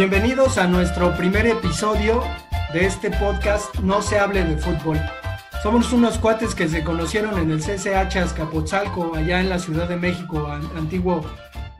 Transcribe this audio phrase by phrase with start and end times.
[0.00, 2.22] Bienvenidos a nuestro primer episodio
[2.72, 4.98] de este podcast No se hable de fútbol.
[5.62, 9.98] Somos unos cuates que se conocieron en el CCH Azcapotzalco, allá en la Ciudad de
[9.98, 11.22] México, antiguo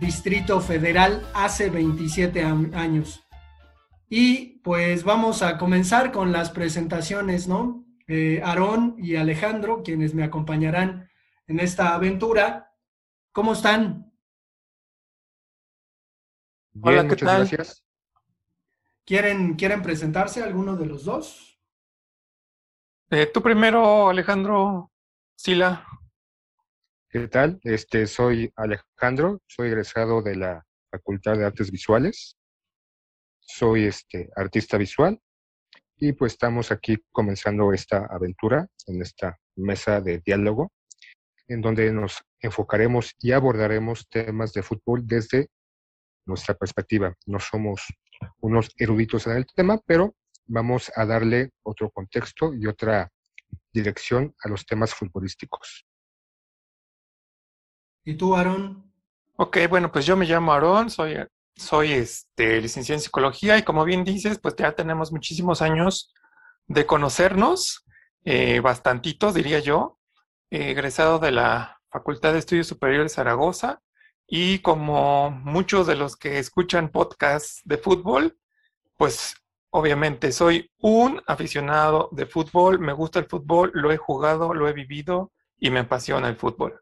[0.01, 2.45] Distrito Federal, hace 27
[2.75, 3.27] años.
[4.11, 7.87] Y pues vamos a comenzar con las presentaciones, ¿no?
[8.06, 11.09] Eh, Aarón y Alejandro, quienes me acompañarán
[11.47, 12.70] en esta aventura.
[13.33, 14.12] ¿Cómo están?
[16.83, 17.48] Hola, ¿qué tal?
[17.48, 17.83] Gracias.
[19.11, 21.61] ¿Quieren, ¿Quieren presentarse alguno de los dos?
[23.11, 24.92] Eh, tú primero, Alejandro
[25.36, 25.84] Sila.
[27.08, 27.58] ¿Qué tal?
[27.64, 32.36] Este, soy Alejandro, soy egresado de la Facultad de Artes Visuales.
[33.41, 35.20] Soy este, artista visual
[35.97, 40.70] y pues estamos aquí comenzando esta aventura en esta mesa de diálogo
[41.48, 45.48] en donde nos enfocaremos y abordaremos temas de fútbol desde
[46.27, 47.12] nuestra perspectiva.
[47.27, 47.88] No somos
[48.40, 50.14] unos eruditos en el tema, pero
[50.46, 53.10] vamos a darle otro contexto y otra
[53.72, 55.86] dirección a los temas futbolísticos.
[58.04, 58.92] ¿Y tú, Aarón?
[59.36, 61.16] Ok, bueno, pues yo me llamo Aarón, soy,
[61.54, 66.12] soy este, licenciado en psicología y como bien dices, pues ya tenemos muchísimos años
[66.66, 67.86] de conocernos,
[68.24, 69.98] eh, bastantitos diría yo,
[70.50, 73.80] egresado de la Facultad de Estudios Superiores Zaragoza
[74.31, 78.39] y como muchos de los que escuchan podcasts de fútbol,
[78.97, 79.34] pues
[79.71, 84.72] obviamente soy un aficionado de fútbol, me gusta el fútbol, lo he jugado, lo he
[84.72, 86.81] vivido y me apasiona el fútbol.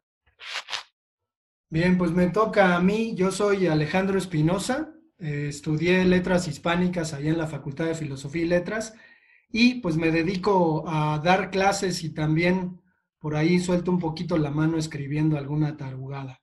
[1.71, 7.31] Bien, pues me toca a mí, yo soy Alejandro Espinosa, eh, estudié letras hispánicas allá
[7.31, 8.93] en la Facultad de Filosofía y Letras
[9.51, 12.79] y pues me dedico a dar clases y también
[13.17, 16.39] por ahí suelto un poquito la mano escribiendo alguna tarugada.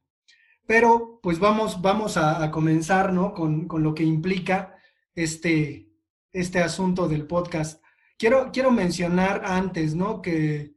[0.66, 3.32] Pero pues vamos, vamos a, comenzar ¿no?
[3.32, 4.76] con, lo que implica
[5.14, 5.90] este,
[6.32, 7.82] este asunto del podcast.
[8.18, 10.20] Quiero, quiero mencionar antes ¿no?
[10.22, 10.74] que,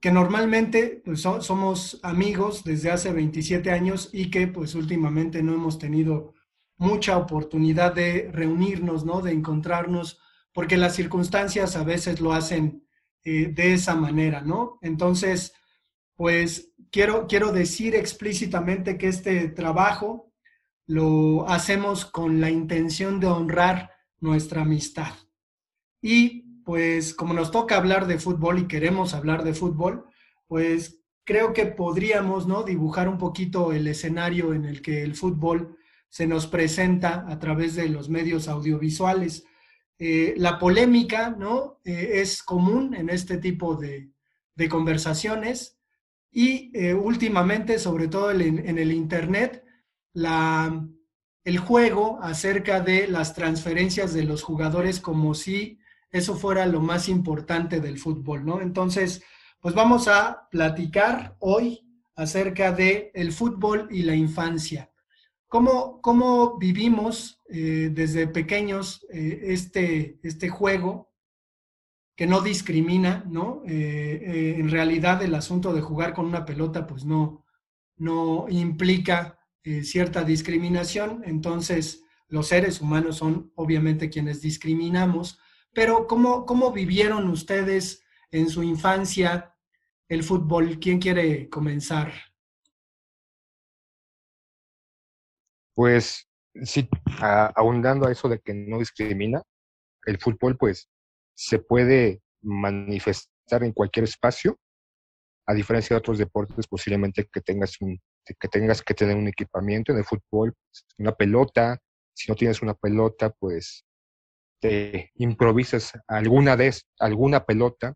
[0.00, 5.78] que normalmente pues, somos amigos desde hace 27 años y que pues últimamente no hemos
[5.78, 6.34] tenido
[6.76, 9.20] mucha oportunidad de reunirnos, ¿no?
[9.20, 10.20] de encontrarnos,
[10.52, 12.84] porque las circunstancias a veces lo hacen
[13.24, 14.78] eh, de esa manera, ¿no?
[14.82, 15.54] Entonces,
[16.16, 20.30] pues quiero, quiero decir explícitamente que este trabajo
[20.86, 25.14] lo hacemos con la intención de honrar nuestra amistad.
[26.00, 30.04] Y pues como nos toca hablar de fútbol y queremos hablar de fútbol,
[30.46, 32.62] pues creo que podríamos ¿no?
[32.62, 35.76] dibujar un poquito el escenario en el que el fútbol
[36.08, 39.44] se nos presenta a través de los medios audiovisuales.
[39.98, 41.80] Eh, la polémica ¿no?
[41.84, 44.10] Eh, es común en este tipo de,
[44.54, 45.78] de conversaciones
[46.32, 49.62] y eh, últimamente, sobre todo en, el Internet,
[50.14, 50.88] la,
[51.44, 55.78] el juego acerca de las transferencias de los jugadores como si
[56.10, 58.62] eso fuera lo más importante del fútbol, ¿no?
[58.62, 59.22] Entonces,
[59.60, 64.90] pues vamos a platicar hoy acerca de el fútbol y la infancia.
[65.48, 71.11] ¿Cómo, cómo vivimos eh, desde pequeños eh, este, este juego
[72.22, 73.64] que no discrimina, ¿no?
[73.66, 77.44] Eh, eh, en realidad el asunto de jugar con una pelota pues no,
[77.96, 85.40] no implica eh, cierta discriminación, entonces los seres humanos son obviamente quienes discriminamos,
[85.72, 89.56] pero ¿cómo, cómo vivieron ustedes en su infancia
[90.08, 90.78] el fútbol?
[90.78, 92.12] ¿Quién quiere comenzar?
[95.74, 96.28] Pues
[96.62, 96.88] sí,
[97.56, 99.42] ahondando a eso de que no discrimina,
[100.06, 100.88] el fútbol pues
[101.34, 104.58] se puede manifestar en cualquier espacio,
[105.46, 109.98] a diferencia de otros deportes, posiblemente que tengas, que, tengas que tener un equipamiento en
[109.98, 110.54] el fútbol,
[110.98, 111.78] una pelota,
[112.14, 113.84] si no tienes una pelota, pues
[114.60, 117.94] te improvisas alguna de alguna pelota.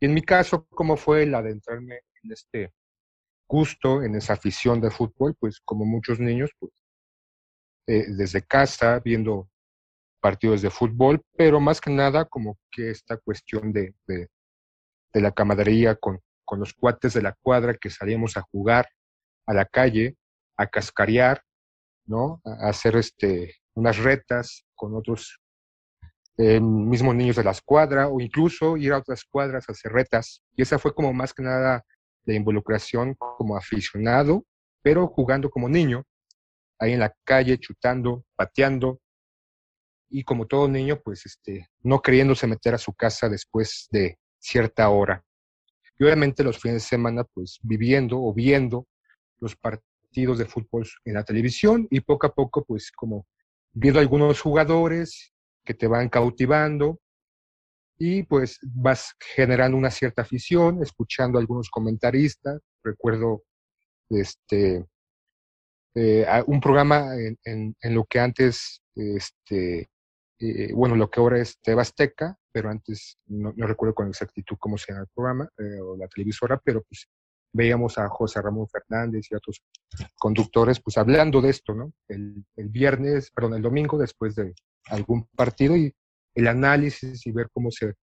[0.00, 2.72] Y en mi caso, ¿cómo fue el adentrarme en este
[3.48, 5.36] gusto, en esa afición de fútbol?
[5.38, 6.72] Pues como muchos niños, pues
[7.86, 9.48] eh, desde casa, viendo
[10.22, 14.28] partidos de fútbol, pero más que nada como que esta cuestión de, de,
[15.12, 18.88] la camaradería con, con los cuates de la cuadra que salíamos a jugar
[19.46, 20.16] a la calle,
[20.56, 21.42] a cascarear,
[22.06, 22.40] ¿no?
[22.44, 25.40] A hacer este, unas retas con otros
[26.38, 30.40] eh, mismos niños de la escuadra o incluso ir a otras cuadras a hacer retas.
[30.56, 31.84] Y esa fue como más que nada
[32.24, 34.44] la involucración como aficionado,
[34.82, 36.04] pero jugando como niño,
[36.78, 39.00] ahí en la calle, chutando, pateando,
[40.12, 44.88] y como todo niño, pues este, no queriéndose meter a su casa después de cierta
[44.90, 45.24] hora.
[45.98, 48.86] Y obviamente los fines de semana, pues viviendo o viendo
[49.40, 53.26] los partidos de fútbol en la televisión y poco a poco, pues como
[53.72, 55.32] viendo algunos jugadores
[55.64, 57.00] que te van cautivando
[57.98, 62.60] y pues vas generando una cierta afición, escuchando a algunos comentaristas.
[62.82, 63.44] Recuerdo
[64.10, 64.84] este,
[65.94, 69.88] eh, un programa en, en, lo que antes, este,
[70.42, 74.92] eh, bueno, lo que ahora es Tebasteca, pero antes no, recuerdo con exactitud cómo se
[74.92, 77.08] llama el programa eh, o la televisora, pero pues
[77.52, 79.62] veíamos a José Ramón Fernández y otros
[80.18, 81.92] conductores pues hablando de esto, ¿no?
[82.08, 84.54] El, el, viernes, perdón, el domingo después de
[84.86, 85.94] algún partido y
[86.34, 87.94] el análisis y ver cómo se,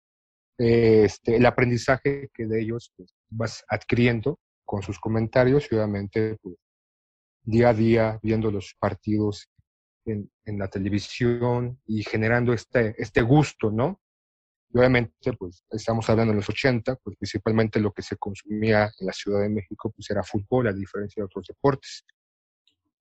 [0.57, 6.55] este, el aprendizaje que de ellos pues, vas adquiriendo con sus comentarios y obviamente pues,
[7.43, 9.49] día a día viendo los partidos
[10.05, 14.01] en, en, la televisión y generando este, este gusto, ¿no?
[14.71, 19.07] Y obviamente, pues estamos hablando en los 80, pues principalmente lo que se consumía en
[19.07, 22.05] la Ciudad de México, pues era fútbol, a diferencia de otros deportes.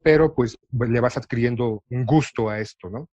[0.03, 3.11] Pero pues le vas adquiriendo un gusto a esto, ¿no?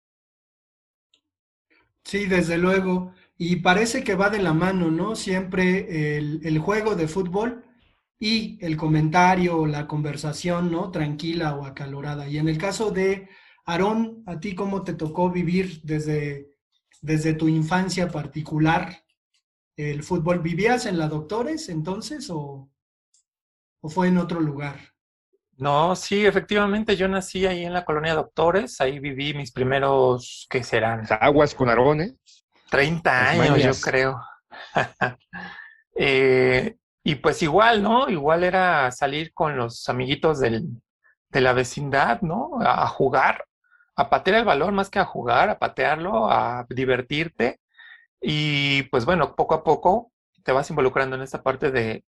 [2.05, 3.13] Sí, desde luego.
[3.37, 5.17] Y parece que va de la mano, ¿no?
[5.17, 7.65] Siempre el, el juego de fútbol
[8.21, 10.91] y el comentario, la conversación, ¿no?
[10.91, 12.29] Tranquila o acalorada.
[12.29, 13.29] Y en el caso de
[13.67, 16.55] Aarón, ¿a ti cómo te tocó vivir desde
[17.05, 19.05] desde tu infancia particular
[19.77, 20.41] el fútbol?
[20.41, 22.71] ¿Vivías en la Doctores entonces o,
[23.83, 24.77] o fue en otro lugar?
[25.57, 30.65] No, sí, efectivamente, yo nací ahí en la colonia Doctores, ahí viví mis primeros, ¿qué
[30.65, 31.07] serán?
[31.21, 32.15] Aguas con arones.
[32.71, 34.21] 30 años, yo creo.
[35.97, 36.75] Eh,
[37.05, 38.09] y pues igual, ¿no?
[38.11, 40.83] Igual era salir con los amiguitos del,
[41.29, 42.59] de la vecindad, ¿no?
[42.61, 43.45] A jugar
[43.97, 47.61] a patear el balón más que a jugar, a patearlo, a divertirte.
[48.21, 50.13] Y pues bueno, poco a poco
[50.45, 52.05] te vas involucrando en esta parte de,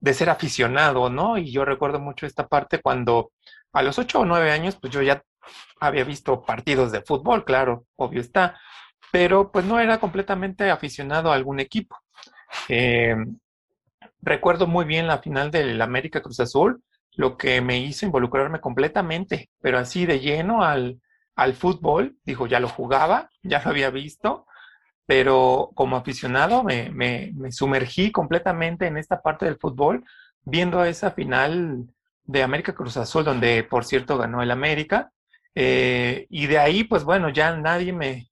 [0.00, 1.38] de ser aficionado, ¿no?
[1.38, 3.32] Y yo recuerdo mucho esta parte cuando
[3.72, 5.22] a los ocho o nueve años, pues yo ya
[5.80, 8.58] había visto partidos de fútbol, claro, obvio está,
[9.12, 11.96] pero pues no era completamente aficionado a algún equipo.
[12.68, 13.16] Eh,
[14.22, 16.82] recuerdo muy bien la final del América Cruz Azul,
[17.16, 21.00] lo que me hizo involucrarme completamente, pero así de lleno al,
[21.34, 22.16] al fútbol.
[22.24, 24.46] Dijo, ya lo jugaba, ya lo había visto,
[25.06, 30.04] pero como aficionado me, me, me, sumergí completamente en esta parte del fútbol,
[30.44, 31.86] viendo esa final
[32.24, 35.10] de América Cruz Azul, donde por cierto ganó el América.
[35.54, 38.30] Eh, y de ahí, pues bueno, ya nadie me,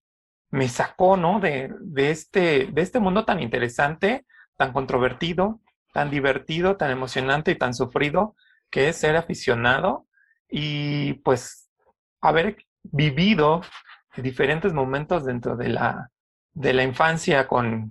[0.50, 1.40] me sacó, ¿no?
[1.40, 4.25] De, de, este, de este mundo tan interesante,
[4.56, 5.60] tan controvertido,
[5.92, 8.36] tan divertido, tan emocionante y tan sufrido
[8.70, 10.06] que es ser aficionado
[10.49, 11.70] y pues
[12.20, 13.62] haber vivido
[14.17, 16.11] diferentes momentos dentro de la,
[16.53, 17.91] de la infancia con,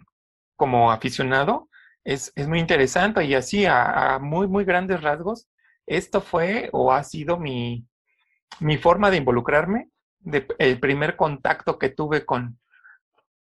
[0.56, 1.70] como aficionado
[2.04, 5.48] es, es muy interesante y así a, muy, muy grandes rasgos,
[5.86, 7.86] esto fue o ha sido mi,
[8.60, 12.60] mi forma de involucrarme, de, el primer contacto que tuve con,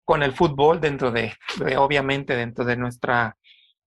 [0.04, 3.38] con el fútbol dentro de, de, obviamente, dentro de nuestra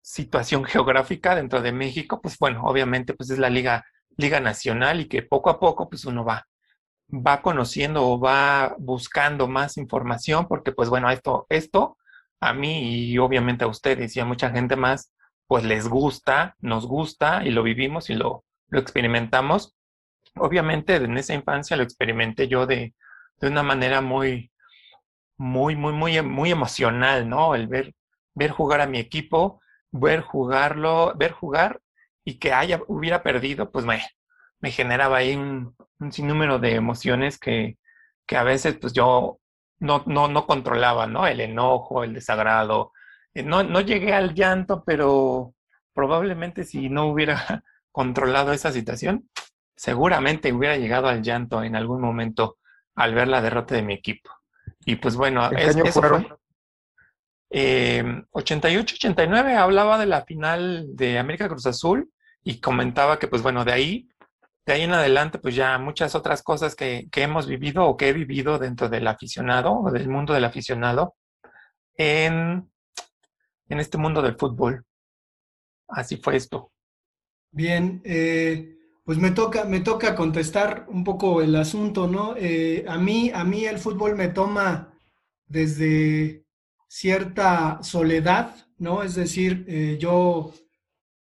[0.03, 3.85] situación geográfica dentro de México, pues bueno, obviamente pues es la liga,
[4.17, 6.47] liga nacional y que poco a poco pues uno va,
[7.11, 11.99] va conociendo o va buscando más información porque pues bueno, esto, esto
[12.41, 15.13] a mí y obviamente a ustedes y a mucha gente más
[15.47, 19.75] pues les gusta, nos gusta y lo vivimos y lo, lo experimentamos.
[20.37, 22.95] Obviamente en esa infancia lo experimenté yo de,
[23.41, 24.53] de una manera muy,
[25.37, 27.55] muy, muy, muy, muy emocional, ¿no?
[27.55, 27.95] El ver,
[28.35, 29.61] ver jugar a mi equipo,
[29.93, 31.81] ver jugarlo, ver jugar
[32.25, 34.03] y que haya, hubiera perdido, pues me,
[34.61, 35.75] me generaba ahí un,
[36.11, 37.79] sinnúmero de emociones que,
[38.27, 39.39] que a veces pues yo
[39.79, 41.27] no, no, no controlaba, ¿no?
[41.27, 42.93] El enojo, el desagrado.
[43.35, 45.55] Eh, no, no llegué al llanto, pero
[45.93, 49.29] probablemente si no hubiera controlado esa situación,
[49.77, 52.59] seguramente hubiera llegado al llanto en algún momento
[52.95, 54.31] al ver la derrota de mi equipo.
[54.85, 56.29] Y pues bueno, es, eso fue,
[57.51, 62.11] 88-89 eh, hablaba de la final de América Cruz Azul
[62.43, 64.09] y comentaba que, pues bueno, de ahí,
[64.67, 68.09] de ahí en adelante, pues ya muchas otras cosas que, que hemos vivido o que
[68.09, 71.17] he vivido dentro del aficionado o del mundo del aficionado
[71.97, 72.71] en,
[73.69, 74.85] en este mundo del fútbol.
[75.89, 76.73] Así fue esto.
[77.51, 82.37] Bien, eh, pues me toca, me toca contestar un poco el asunto, ¿no?
[82.37, 84.95] Eh, a mí, a mí el fútbol me toma
[85.47, 86.45] desde
[86.91, 89.05] cierta soledad, ¿no?
[89.05, 90.53] Es decir, eh, yo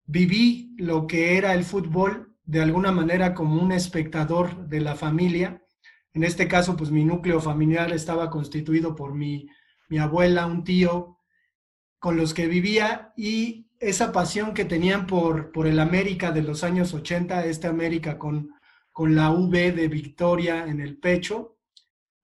[0.04, 5.62] viví lo que era el fútbol de alguna manera como un espectador de la familia.
[6.12, 9.48] En este caso, pues mi núcleo familiar estaba constituido por mi,
[9.88, 11.18] mi abuela, un tío,
[12.00, 16.64] con los que vivía y esa pasión que tenían por, por el América de los
[16.64, 18.50] años 80, este América con,
[18.90, 21.58] con la V de Victoria en el pecho,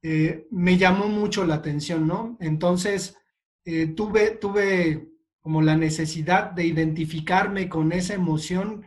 [0.03, 2.37] eh, me llamó mucho la atención, ¿no?
[2.41, 3.17] Entonces,
[3.67, 8.85] eh, tuve, tuve como la necesidad de identificarme con esa emoción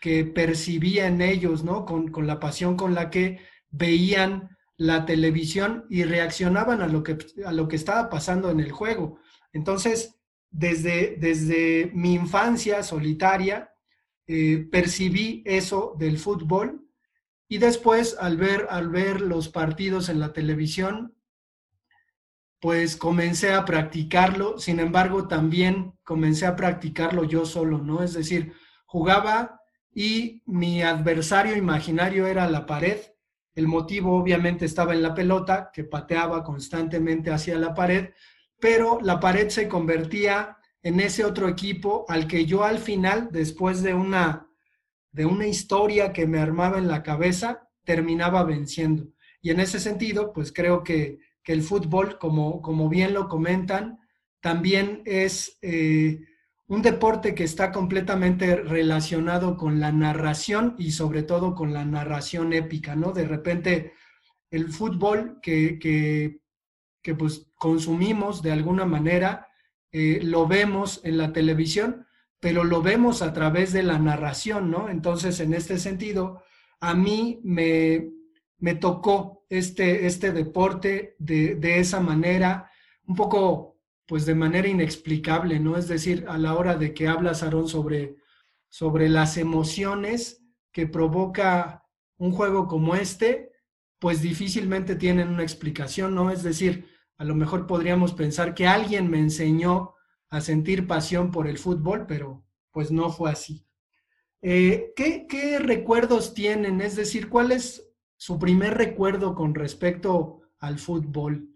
[0.00, 1.84] que percibía en ellos, ¿no?
[1.84, 7.18] Con, con, la pasión con la que veían la televisión y reaccionaban a lo que,
[7.44, 9.18] a lo que estaba pasando en el juego.
[9.52, 10.16] Entonces,
[10.50, 13.70] desde, desde mi infancia solitaria,
[14.26, 16.88] eh, percibí eso del fútbol
[17.48, 21.16] y después al ver, al ver los partidos en la televisión,
[22.60, 28.02] pues comencé a practicarlo, sin embargo también comencé a practicarlo yo solo, ¿no?
[28.02, 28.52] Es decir,
[28.84, 29.60] jugaba
[29.94, 32.98] y mi adversario imaginario era la pared.
[33.54, 38.10] El motivo obviamente estaba en la pelota, que pateaba constantemente hacia la pared,
[38.60, 43.82] pero la pared se convertía en ese otro equipo al que yo al final, después
[43.82, 44.48] de una,
[45.12, 49.08] de una historia que me armaba en la cabeza, terminaba venciendo.
[49.40, 51.18] Y en ese sentido, pues creo que,
[51.52, 54.00] el fútbol, como, como bien lo comentan,
[54.40, 56.20] también es eh,
[56.66, 62.52] un deporte que está completamente relacionado con la narración y sobre todo con la narración
[62.52, 63.12] épica, ¿no?
[63.12, 63.92] De repente
[64.50, 69.48] el fútbol que, que, pues consumimos de alguna manera,
[69.90, 72.06] eh, lo vemos en la televisión,
[72.38, 74.88] pero lo vemos a través de la narración, ¿no?
[74.88, 76.42] Entonces, en este sentido,
[76.78, 78.10] a mí me,
[78.60, 82.70] me tocó este, este deporte de, de, esa manera,
[83.06, 85.76] un poco, pues de manera inexplicable, ¿no?
[85.76, 88.16] Es decir, a la hora de que hablas, Aarón, sobre,
[88.68, 91.84] sobre las emociones que provoca
[92.16, 93.50] un juego como este,
[93.98, 96.30] pues difícilmente tienen una explicación, ¿no?
[96.30, 99.94] Es decir, a lo mejor podríamos pensar que alguien me enseñó
[100.30, 103.66] a sentir pasión por el fútbol, pero pues no fue así.
[104.42, 106.80] Eh, ¿qué, recuerdos tienen?
[106.80, 107.89] Es decir, ¿cuál es
[108.20, 111.48] su primer recuerdo con respecto al fútbol?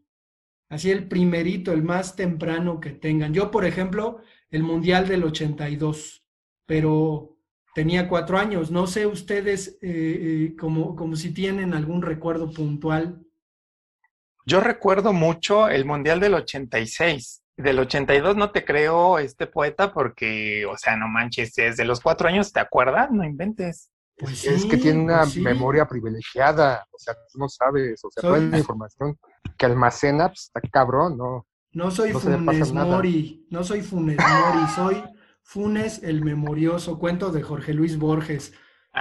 [0.71, 3.35] Así el primerito, el más temprano que tengan.
[3.35, 6.25] Yo, por ejemplo, el Mundial del 82,
[6.65, 7.37] pero
[7.75, 8.71] tenía cuatro años.
[8.71, 13.25] No sé ustedes eh, eh, como, como si tienen algún recuerdo puntual
[14.47, 17.43] yo recuerdo mucho el Mundial del 86.
[17.57, 22.29] Del 82 no te creo este poeta porque, o sea, no manches, desde los cuatro
[22.29, 23.11] años, ¿te acuerdas?
[23.11, 23.91] No inventes.
[24.17, 28.21] Pues es que tiene una pues memoria privilegiada, o sea, tú no sabes, o sea,
[28.23, 29.19] toda la información
[29.59, 31.47] que almacena, pues está cabrón, ¿no?
[31.73, 35.03] No soy Funes Mori, no soy Funes Mori, soy
[35.43, 38.53] Funes el memorioso, cuento de Jorge Luis Borges.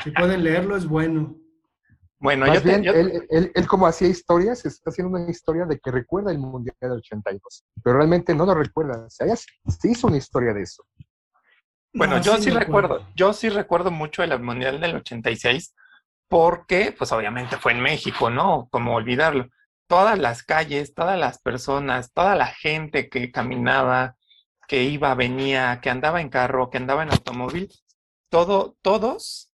[0.03, 1.37] Si pueden leerlo, es bueno.
[2.19, 6.31] Bueno, yo bien, él, él, como hacía historias, está haciendo una historia de que recuerda
[6.31, 9.05] el Mundial del 82, pero realmente no lo recuerda.
[9.05, 10.83] O sea, se hizo una historia de eso.
[11.93, 15.75] Bueno, yo sí, recuerdo, yo sí recuerdo mucho el Mundial del 86,
[16.27, 18.67] porque, pues obviamente fue en México, ¿no?
[18.71, 19.49] Como olvidarlo.
[19.87, 24.15] Todas las calles, todas las personas, toda la gente que caminaba,
[24.67, 27.69] que iba, venía, que andaba en carro, que andaba en automóvil,
[28.29, 29.51] todo, todos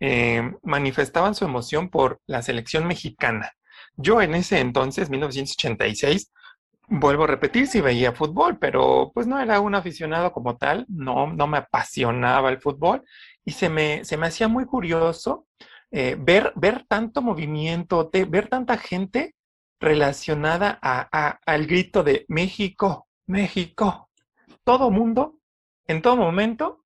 [0.00, 3.52] eh, manifestaban su emoción por la selección mexicana.
[3.96, 6.30] Yo en ese entonces, 1986,
[6.88, 11.26] vuelvo a repetir, si veía fútbol, pero pues no era un aficionado como tal, no,
[11.32, 13.04] no me apasionaba el fútbol
[13.44, 15.46] y se me, se me hacía muy curioso
[15.90, 19.34] eh, ver, ver tanto movimiento, ver tanta gente
[19.80, 24.10] relacionada a, al grito de México, México.
[24.64, 25.38] Todo mundo,
[25.86, 26.84] en todo momento,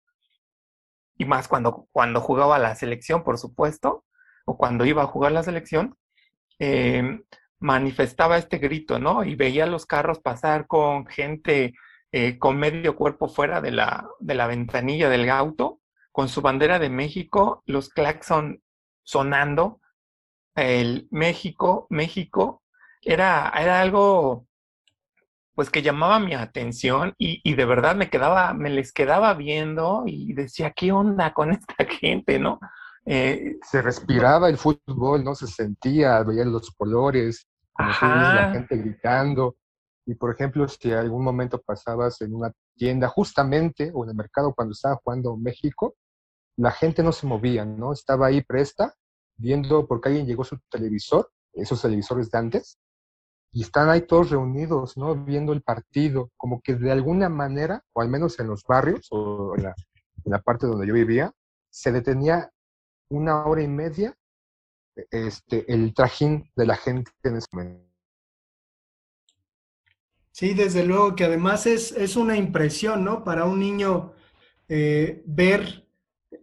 [1.17, 4.05] y más cuando, cuando jugaba la selección, por supuesto,
[4.45, 5.97] o cuando iba a jugar la selección,
[6.59, 7.23] em,
[7.61, 9.25] manifestaba este grito, ¿no?
[9.25, 11.75] Y veía los carros pasar con gente
[12.13, 16.79] eh, con medio cuerpo fuera de la, de la ventanilla del auto, con su bandera
[16.81, 18.61] de México, los claxon
[19.05, 19.81] sonando,
[20.57, 22.63] el México, México,
[23.03, 24.47] era, era algo
[25.55, 30.33] pues que llamaba mi atención y, de verdad me quedaba, me les quedaba viendo y
[30.33, 32.59] decía, ¿qué onda con esta gente, no?
[33.05, 35.35] Eh, se respiraba el fútbol, ¿no?
[35.35, 37.47] Se sentía, veía los colores,
[37.79, 39.57] la gente gritando.
[40.07, 44.55] Y por ejemplo, si algún momento pasabas en una tienda, justamente, o en el mercado
[44.55, 45.95] cuando estaba jugando México,
[46.57, 47.93] la gente no se movía, ¿no?
[47.93, 48.95] Estaba ahí presta,
[49.37, 52.79] viendo porque alguien llegó su televisor, esos televisores de antes,
[53.53, 55.15] y están ahí todos reunidos, ¿no?
[55.17, 59.55] Viendo el partido, como que de alguna manera, o al menos en los barrios o
[59.57, 59.65] en
[60.25, 61.33] la, parte donde yo vivía,
[61.71, 62.51] se detenía
[63.09, 64.17] una hora y media
[65.11, 67.91] este, el trajín de la gente en ese momento.
[70.33, 73.25] Sí, desde luego que además es, es una impresión, ¿no?
[73.25, 74.15] Para un niño
[74.69, 75.87] eh, ver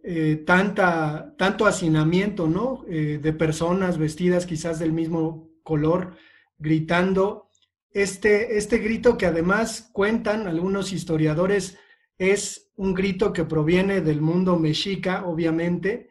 [0.04, 2.84] eh, tanta, tanto hacinamiento, ¿no?
[2.88, 6.16] Eh, de personas vestidas quizás del mismo color,
[6.58, 7.48] gritando.
[7.90, 11.78] Este, este grito que además cuentan algunos historiadores
[12.18, 16.10] es un grito que proviene del mundo mexica, obviamente,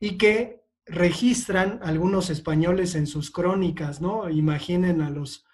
[0.00, 0.57] y que
[0.88, 4.28] registran algunos españoles en sus crónicas, ¿no?
[4.30, 5.46] Imaginen a los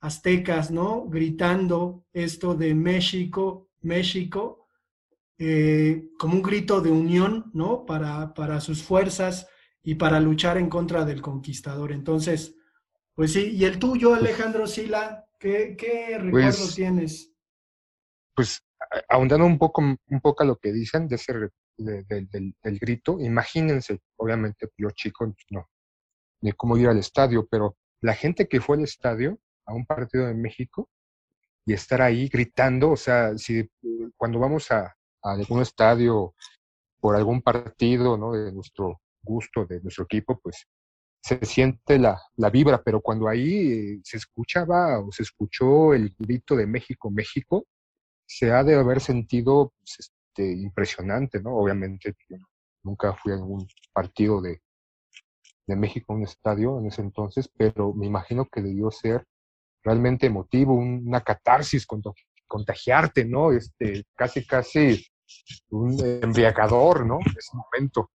[0.00, 1.06] aztecas, ¿no?
[1.08, 4.66] Gritando esto de México, México,
[5.38, 7.86] eh, como un grito de unión, ¿no?
[7.86, 9.48] Para, para sus fuerzas
[9.82, 11.92] y para luchar en contra del conquistador.
[11.92, 12.56] Entonces,
[13.14, 17.32] pues sí, y el tuyo, pues Alejandro Sila, ¿qué, qué recuerdo pues tienes?
[18.34, 18.62] Pues
[19.08, 21.32] ahondando un poco, un poco a lo que dicen de ese,
[21.76, 25.68] del, grito, imagínense, obviamente yo chico no,
[26.40, 30.26] ni cómo ir al estadio, pero la gente que fue al estadio a un partido
[30.26, 30.88] de México
[31.64, 33.68] y estar ahí gritando, o sea, si
[34.16, 36.34] cuando vamos a, algún estadio
[37.00, 38.32] por algún partido, ¿no?
[38.32, 40.66] De nuestro gusto, de nuestro equipo, pues
[41.22, 46.56] se siente la, la, vibra, pero cuando ahí se escuchaba o se escuchó el grito
[46.56, 47.66] de México, México,
[48.26, 51.56] se ha de haber sentido pues, este, impresionante, ¿no?
[51.56, 52.16] Obviamente
[52.82, 54.62] nunca fui a ningún partido de,
[55.66, 59.26] de México, un estadio en ese entonces, pero me imagino que debió ser
[59.84, 61.86] realmente emotivo, una catarsis,
[62.46, 63.52] contagiarte, ¿no?
[63.52, 65.04] Este, casi, casi
[65.70, 67.18] un embriagador, ¿no?
[67.20, 68.10] Ese momento.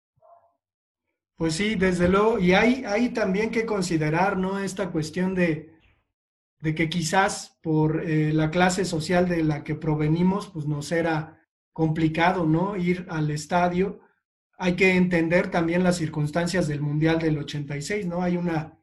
[1.36, 4.58] Pues sí, desde luego, y hay, hay también que considerar, ¿no?
[4.58, 5.74] Esta cuestión de,
[6.60, 11.35] de que quizás por eh, la clase social de la que provenimos, pues nos era
[11.76, 12.74] complicado, ¿no?
[12.74, 14.00] Ir al estadio.
[14.56, 18.22] Hay que entender también las circunstancias del Mundial del 86, ¿no?
[18.22, 18.78] Hay una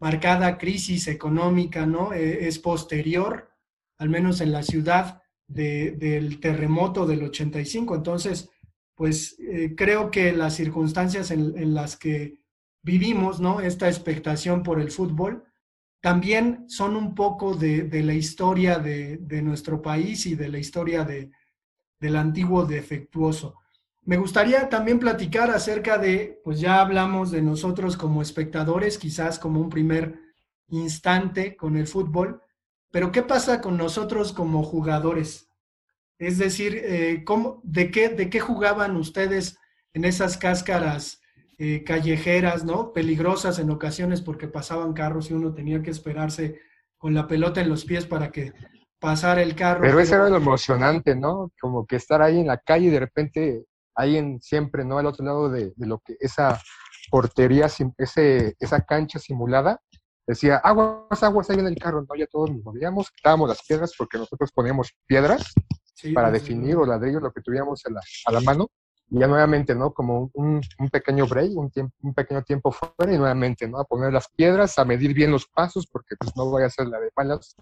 [0.00, 2.14] marcada crisis económica, ¿no?
[2.14, 3.50] E, es posterior,
[3.98, 7.96] al menos en la ciudad, del terremoto del 85.
[7.96, 8.48] Entonces,
[8.94, 12.40] pues eh, creo que las circunstancias en, las que
[12.82, 13.60] vivimos, ¿no?
[13.60, 15.44] Esta expectación por el fútbol,
[16.00, 21.04] también son un poco de, la historia de, nuestro país y de la historia
[22.00, 23.54] del antiguo defectuoso.
[24.02, 29.60] Me gustaría también platicar acerca de, pues ya hablamos de nosotros como espectadores, quizás como
[29.60, 30.18] un primer
[30.68, 32.42] instante con el fútbol,
[32.90, 35.50] pero ¿qué pasa con nosotros como jugadores?
[36.18, 39.58] Es decir, eh, ¿cómo, de, qué, ¿de qué jugaban ustedes
[39.92, 41.20] en esas cáscaras
[41.58, 42.92] eh, callejeras, ¿no?
[42.92, 46.60] Peligrosas en ocasiones porque pasaban carros y uno tenía que esperarse
[46.96, 48.52] con la pelota en los pies para que
[48.98, 49.80] pasara el carro.
[49.80, 51.50] Pero eso era lo emocionante, ¿no?
[51.60, 54.98] Como que estar ahí en la calle y de repente alguien siempre, ¿no?
[54.98, 56.60] Al otro lado de, lo que esa
[57.10, 59.80] portería, ese, esa cancha simulada,
[60.26, 62.14] decía, aguas, aguas, ahí viene el carro, ¿no?
[62.14, 65.52] Ya todos nos movíamos, quitábamos las piedras porque nosotros poníamos piedras
[66.14, 68.68] para definir o ladrillos, lo que tuviéramos a la, a la mano
[69.10, 69.92] y ya nuevamente, ¿no?
[69.92, 73.78] Como un, un pequeño break, un, tiempo, un pequeño tiempo fuera y nuevamente, ¿no?
[73.78, 76.88] A poner las piedras, a medir bien los pasos, porque pues no vaya a ser
[76.88, 77.56] la de malas,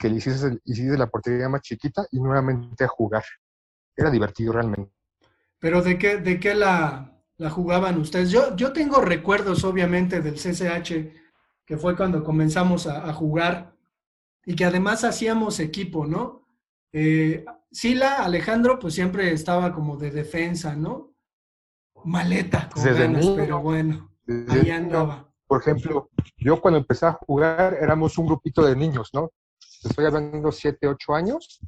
[0.00, 3.22] que le hiciste, hiciste la portería más chiquita y nuevamente a jugar.
[3.94, 4.90] Era divertido realmente.
[5.58, 8.30] Pero ¿de qué, de qué la, la jugaban ustedes?
[8.30, 11.12] Yo, yo tengo recuerdos, obviamente, del CCH,
[11.66, 13.76] que fue cuando comenzamos a, a jugar
[14.46, 16.46] y que además hacíamos equipo, ¿no?
[16.92, 21.14] Eh, Sila, Alejandro, pues siempre estaba como de defensa, ¿no?
[22.04, 22.82] Maleta, con
[23.36, 24.10] pero bueno,
[24.48, 25.30] ahí andaba.
[25.46, 26.08] Por ejemplo,
[26.38, 29.30] yo cuando empecé a jugar éramos un grupito de niños, ¿no?
[29.82, 31.60] Estoy hablando 7, 8 años,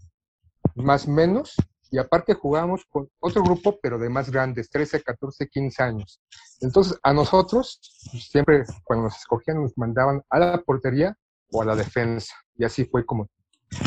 [0.75, 1.55] más o menos,
[1.90, 6.20] y aparte jugábamos con otro grupo, pero de más grandes, 13, 14, 15 años.
[6.61, 11.16] Entonces, a nosotros, pues, siempre cuando nos escogían, nos mandaban a la portería
[11.51, 12.35] o a la defensa.
[12.57, 13.29] Y así fue como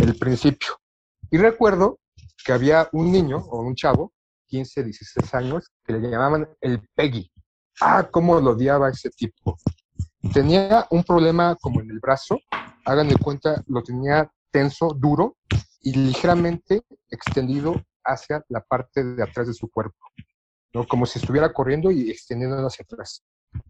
[0.01, 0.69] el principio.
[1.31, 1.99] Y recuerdo
[2.43, 4.13] que había un niño o un chavo,
[4.47, 7.31] 15, 16 años, que le llamaban el Peggy.
[7.81, 9.57] Ah, cómo lo odiaba ese tipo.
[10.33, 12.39] Tenía un problema como en el brazo,
[12.85, 15.37] hagan de cuenta, lo tenía tenso, duro
[15.81, 19.97] y ligeramente extendido hacia la parte de atrás de su cuerpo,
[20.73, 20.87] ¿no?
[20.87, 23.23] Como si estuviera corriendo y extendiendo hacia atrás.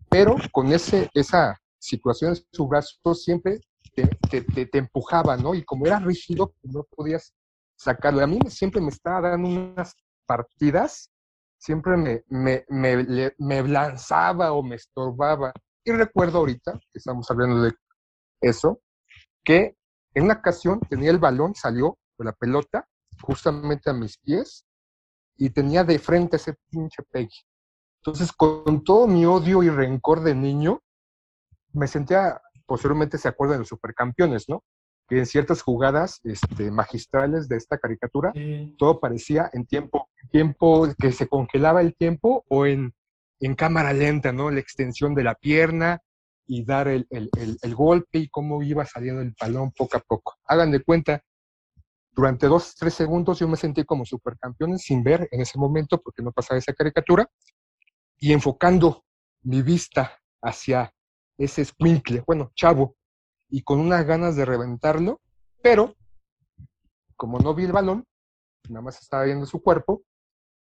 [0.10, 3.60] Pero con ese, esa situación, su brazo siempre
[3.96, 5.56] te, te, empujaba, ¿no?
[5.56, 7.34] Y como era rígido, no podías
[7.78, 8.22] sacarlo.
[8.22, 11.10] A mí siempre me estaba dando unas partidas,
[11.58, 15.54] siempre me, me, me, me lanzaba o me estorbaba.
[15.84, 17.74] Y recuerdo ahorita, que estamos hablando de
[18.42, 18.82] eso,
[19.46, 19.76] que
[20.14, 22.88] en una ocasión tenía el balón, salió con la pelota
[23.22, 24.66] justamente a mis pies
[25.38, 27.42] y tenía de frente ese pinche Peggy.
[28.04, 30.82] Entonces, con todo mi odio y rencor de niño,
[31.74, 34.64] me sentía, posiblemente se acuerdan de los supercampeones, ¿no?
[35.08, 38.76] que en ciertas jugadas este, magistrales de esta caricatura, Sí.
[38.78, 42.94] todo parecía en tiempo, tiempo que se congelaba el tiempo o en,
[43.40, 44.50] en cámara lenta, ¿no?
[44.50, 46.02] La extensión de la pierna
[46.48, 47.30] y dar el, el-
[47.62, 50.36] el- golpe y cómo iba saliendo el balón poco a poco.
[50.46, 51.22] Hagan de cuenta,
[52.12, 56.22] durante dos, tres segundos yo me sentí como supercampeón sin ver en ese momento porque
[56.24, 57.30] no pasaba esa caricatura
[58.18, 59.04] y enfocando
[59.42, 60.94] mi vista hacia
[61.38, 62.96] ese squinkle, bueno, chavo,
[63.50, 65.22] y con unas ganas de reventarlo,
[65.62, 65.96] pero
[67.16, 68.06] como no vi el balón,
[68.70, 70.04] nada más estaba viendo su cuerpo,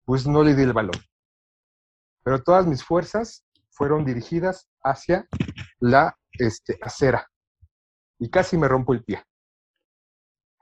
[0.06, 0.96] pues no le di el balón.
[2.24, 5.28] Pero todas mis fuerzas fueron dirigidas hacia
[5.84, 7.30] la este, acera
[8.20, 9.22] y casi me rompo el pie.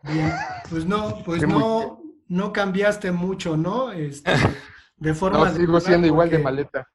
[0.04, 0.34] Bien,
[0.70, 3.92] pues no, pues no, no cambiaste mucho, ¿no?
[3.92, 4.32] Este,
[4.98, 6.88] de forma No, sigo siendo igual de maleta.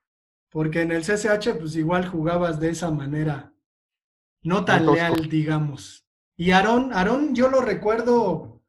[0.51, 3.53] Porque en el CCH, pues igual jugabas de esa manera,
[4.43, 6.05] no tan leal, digamos.
[6.37, 8.63] Y Aarón, Aarón, yo lo recuerdo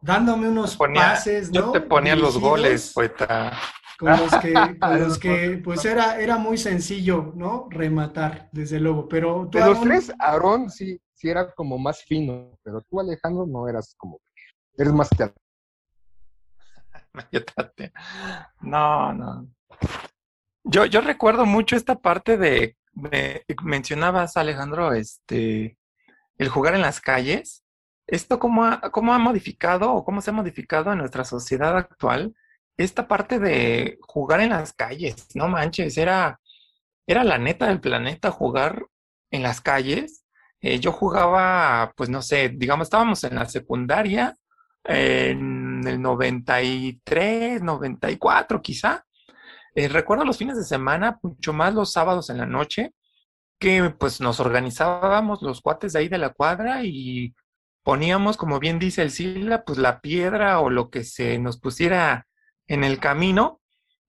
[0.00, 1.66] dándome unos Ponía- pases, ¿no?
[1.66, 3.52] yo te ponía los goles, poeta.
[3.98, 7.66] Con los que, con los que, pues era, era muy sencillo, ¿no?
[7.68, 9.08] Rematar, desde luego.
[9.08, 13.44] Pero tú, De los tres, Aarón sí, sí era como más fino, pero tú, Alejandro,
[13.46, 14.20] no eras como,
[14.76, 15.34] eres más teatro.
[18.60, 19.48] No, no.
[20.64, 25.78] Yo, yo recuerdo mucho esta parte de, me- mencionabas, Alejandro, este,
[26.36, 27.64] el jugar en las calles.
[28.06, 32.34] ¿Esto cómo ha, cómo ha modificado o cómo se ha modificado en nuestra sociedad actual?
[32.78, 36.40] Esta parte de jugar en las calles, no manches, era,
[37.06, 38.86] era la neta del planeta jugar
[39.30, 40.24] en las calles.
[40.60, 44.36] Eh, yo jugaba, pues no sé, digamos, estábamos en la secundaria
[44.84, 49.04] en el 93, 94 quizá.
[49.74, 52.92] Eh, recuerdo los fines de semana, mucho más los sábados en la noche,
[53.58, 57.34] que pues nos organizábamos los cuates de ahí de la cuadra y
[57.82, 62.27] poníamos, como bien dice el Sila, pues la piedra o lo que se nos pusiera
[62.68, 63.60] en el camino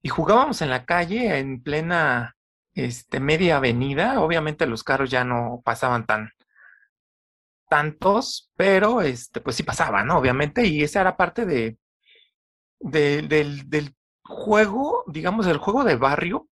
[0.04, 2.38] y jugábamos en la calle en plena
[2.76, 4.22] este, media avenida.
[4.22, 6.32] Obviamente los carros ya no pasaban tan
[7.70, 10.18] tantos, pero este, pues sí pasaban, ¿no?
[10.18, 11.78] Obviamente, y esa era parte de,
[12.80, 16.48] de- del, del juego, digamos, el juego de barrio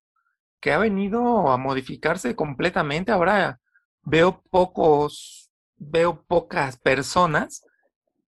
[0.61, 3.13] que ha venido a modificarse completamente.
[3.13, 3.59] Ahora
[4.03, 7.63] veo pocos, veo pocas personas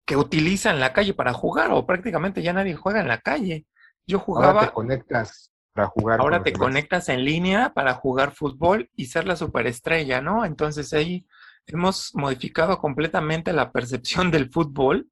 [0.05, 3.65] que utilizan la calle para jugar, o prácticamente ya nadie juega en la calle.
[4.05, 6.19] Yo Ahora jugaba, te conectas para jugar.
[6.19, 10.45] ahora te conectas en línea para jugar fútbol y ser la superestrella, ¿no?
[10.45, 11.25] Entonces ahí
[11.67, 15.09] hemos modificado completamente la percepción del fútbol.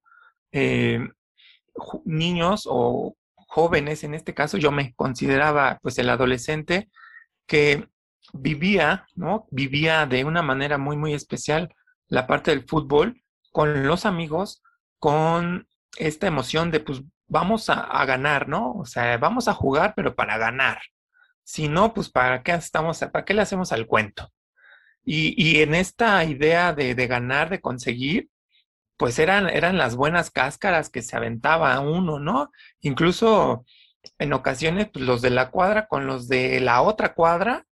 [0.52, 1.00] Eh,
[2.04, 3.16] niños o
[3.48, 6.88] jóvenes, en este caso, yo me consideraba pues el adolescente
[7.46, 7.88] que
[8.32, 9.46] vivía, ¿no?
[9.50, 11.74] Vivía de una manera muy, muy especial
[12.08, 14.63] la parte del fútbol con los amigos,
[15.04, 18.72] con esta emoción de pues vamos a, a ganar, ¿no?
[18.72, 20.80] O sea, vamos a jugar, pero para ganar.
[21.42, 24.32] Si no, pues ¿para qué estamos, para qué le hacemos al cuento?
[25.04, 28.30] Y, y en esta idea de, de ganar, de conseguir,
[28.96, 32.50] pues eran, eran las buenas cáscaras que se aventaba uno, ¿no?
[32.80, 33.66] Incluso
[34.18, 37.66] en ocasiones, pues los de la cuadra con los de la otra cuadra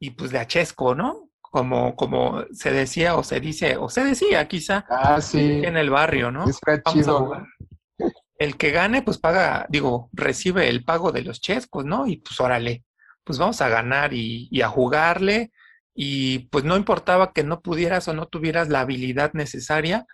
[0.00, 1.30] y pues de achesco, ¿no?
[1.52, 5.60] Como, como se decía o se dice, o se decía quizá Ah, sí.
[5.62, 6.44] en el barrio, ¿no?
[6.44, 7.18] A chido.
[7.18, 7.46] jugar.
[8.38, 12.06] El que gane, pues paga, digo, recibe el pago de los chescos, ¿no?
[12.06, 12.84] Y pues órale,
[13.22, 15.52] pues vamos a ganar y, y a jugarle.
[15.94, 20.06] Y pues no importaba que no pudieras o no tuvieras la habilidad necesaria,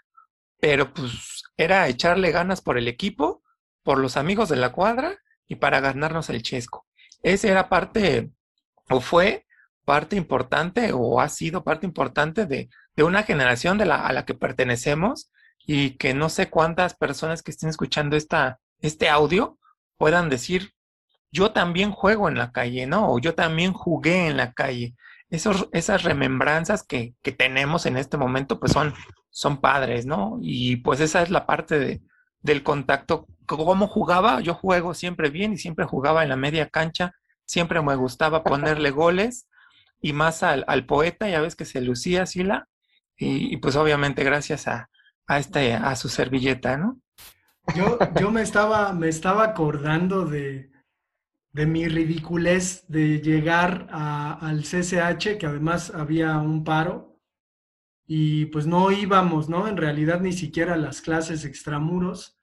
[0.59, 3.45] pero pues era echarle ganas por el equipo,
[3.85, 6.85] por los amigos de la cuadra y para ganarnos el chesco.
[7.23, 8.33] Ese era parte,
[8.91, 9.47] o fue
[9.89, 14.27] parte importante, o ha sido parte importante de, de una generación de la, a la
[14.27, 15.31] que pertenecemos
[15.67, 19.59] y que no sé cuántas personas que estén escuchando esta, este audio
[19.97, 20.75] puedan decir,
[21.33, 23.11] yo también juego en la calle, ¿no?
[23.11, 24.95] O yo también jugué en la calle.
[25.31, 28.93] Esos, esas remembranzas que, que tenemos en este momento, pues son,
[29.31, 30.37] son padres, ¿no?
[30.43, 32.03] Y pues esa es la parte de,
[32.43, 33.27] del contacto.
[33.47, 34.41] ¿Cómo jugaba?
[34.43, 37.15] Yo juego siempre bien y siempre jugaba en la media cancha.
[37.47, 39.49] Siempre me gustaba ponerle goles
[40.01, 42.69] y más al, al poeta, ya ves que se lucía Sila.
[43.17, 44.91] Y, y pues obviamente gracias a,
[45.27, 47.01] a, este, a su servilleta, ¿no?
[47.67, 50.71] Yo, yo me estaba, me estaba acordando de,
[51.53, 57.21] de mi ridiculez de llegar a- al CCH, que además había un paro,
[58.07, 59.69] y pues no íbamos, ¿no?
[59.69, 62.39] En realidad ni siquiera a las clases extramuros.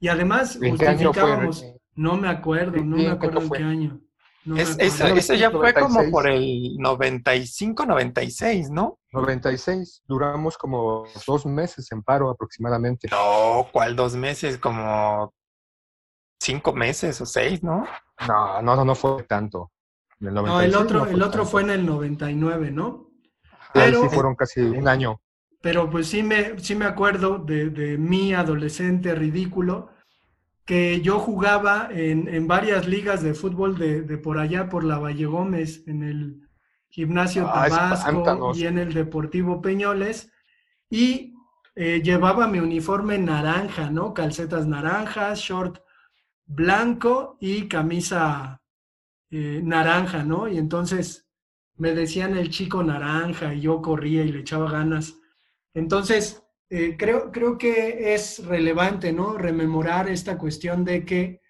[0.00, 1.66] Y además ¿En qué año fue, justificábamos,
[1.96, 3.54] no me acuerdo, no me ¿en qué acuerdo año en fue?
[3.54, 4.00] qué año.
[4.48, 4.94] No me Es, acuerdo.
[4.94, 6.10] eso, eso ya fue como 1996.
[6.12, 8.98] por el 95, 96, ¿no?
[9.12, 10.02] 96.
[10.06, 13.08] Duramos como dos meses en paro aproximadamente.
[13.10, 14.58] No, ¿cuál dos meses?
[14.58, 15.32] Como
[16.40, 17.86] cinco meses o seis, ¿no?
[18.26, 19.70] No, no, no, no fue tanto.
[20.20, 23.10] En el no, el otro, el otro fue en el 99, ¿no?
[23.72, 25.20] Pero, sí fueron casi un año.
[25.60, 29.90] Pero pues sí me, sí me acuerdo de, de mi adolescente ridículo,
[30.68, 34.98] que yo jugaba en, en varias ligas de fútbol de, de, por allá, por la
[34.98, 36.46] Valle Gómez, en el
[36.90, 40.30] Gimnasio ah, Tabasco y en el Deportivo Peñoles,
[40.90, 41.32] y
[41.74, 44.12] eh, llevaba mi uniforme naranja, ¿no?
[44.12, 45.78] Calcetas naranjas, short
[46.44, 48.60] blanco y camisa
[49.30, 50.48] eh, naranja, ¿no?
[50.48, 51.30] Y entonces
[51.76, 55.14] me decían el chico naranja y yo corría y le echaba ganas.
[55.72, 59.38] Entonces, eh, creo, creo que es relevante, ¿no?
[59.38, 61.40] Rememorar esta cuestión de que,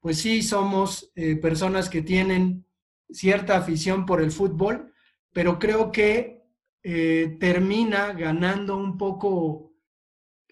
[0.00, 2.64] pues sí, somos eh, personas que tienen
[3.10, 4.92] cierta afición por el fútbol,
[5.32, 6.44] pero creo que
[6.84, 9.72] eh, termina ganando un poco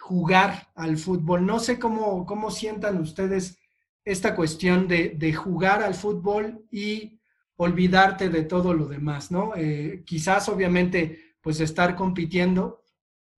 [0.01, 1.47] jugar al fútbol.
[1.47, 3.59] No sé cómo, cómo sientan ustedes
[4.05, 7.21] esta cuestión de, de jugar al fútbol y
[7.57, 9.53] olvidarte de todo lo demás, ¿no?
[10.05, 12.83] quizás, obviamente, pues estar compitiendo,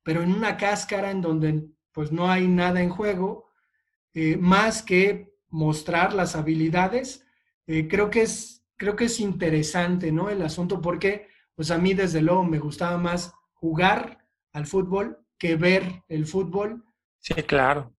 [0.03, 3.49] pero en una cáscara en donde pues no hay nada en juego,
[4.15, 7.27] eh, más que mostrar las habilidades,
[7.67, 10.31] eh, creo, que es, creo que es interesante, ¿no?
[10.31, 15.57] El asunto porque pues a mí desde luego me gustaba más jugar al fútbol que
[15.57, 16.85] ver el fútbol.
[17.19, 17.93] Sí, claro.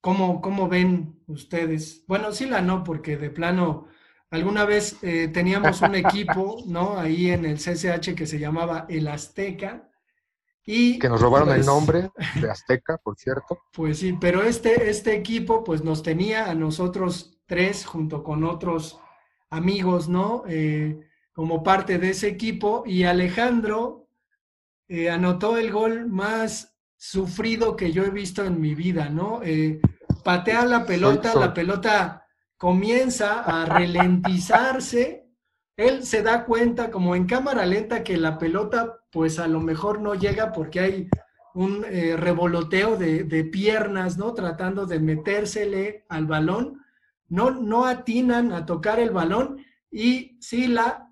[0.00, 2.04] ¿Cómo, cómo ven ustedes?
[2.06, 3.88] Bueno, sí la no, porque de plano,
[4.30, 6.98] alguna vez eh, teníamos un equipo, ¿no?
[6.98, 9.90] Ahí en el CCH que se llamaba El Azteca,
[10.64, 13.58] que nos robaron el pues nombre de Azteca, por cierto.
[13.72, 18.98] Pues sí, pero este, este equipo pues nos tenía a nosotros tres junto con otros
[19.50, 20.44] amigos, ¿no?
[20.48, 21.00] Eh,
[21.32, 24.08] como parte de ese equipo y Alejandro
[24.88, 29.40] eh, anotó el gol más sufrido que yo he visto en mi vida, ¿no?
[29.42, 29.80] Eh,
[30.22, 35.23] patea la pelota, la pelota comienza a ralentizarse
[35.76, 40.00] él se da cuenta como en cámara lenta que la pelota pues a lo mejor
[40.00, 41.08] no llega porque hay
[41.54, 44.34] un eh, revoloteo de, piernas, ¿no?
[44.34, 46.82] Tratando de metérsele al balón.
[47.28, 51.10] No, no atinan a tocar el balón y Sila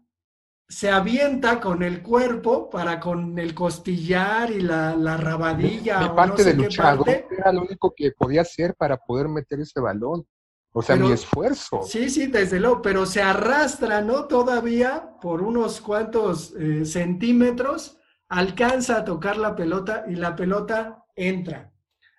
[0.68, 6.00] se avienta con el cuerpo para con el costillar y la, la rabadilla.
[6.00, 10.26] Mi, parte de luchador era lo único que podía hacer para poder meter ese balón.
[10.74, 11.82] O sea, mi esfuerzo.
[11.82, 14.24] Sí, sí, desde luego, pero se arrastra, ¿no?
[14.24, 21.70] Todavía por unos cuantos eh, centímetros, alcanza a tocar la pelota y la pelota entra.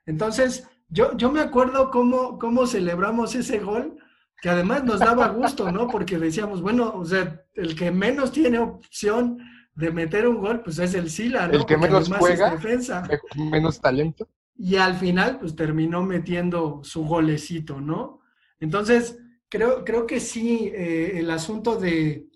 [0.06, 3.98] Entonces, yo, yo me acuerdo cómo, cómo celebramos ese gol,
[4.40, 5.88] que además nos daba gusto, ¿no?
[5.88, 9.40] Porque decíamos, bueno, o sea, el que menos tiene opción
[9.74, 11.54] de meter un gol, pues es el Sila, ¿no?
[11.54, 13.08] El que menos juega, defensa.
[13.36, 14.28] menos talento.
[14.56, 18.23] Y al final, pues terminó metiendo su golecito, ¿no?
[18.64, 22.30] Entonces, creo, creo que sí, eh, el asunto de,